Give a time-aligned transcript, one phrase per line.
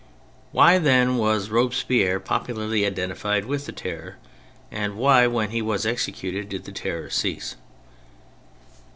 [0.51, 4.17] Why, then, was Robespierre popularly identified with the Terror,
[4.71, 7.55] and why, when he was executed, did the Terror cease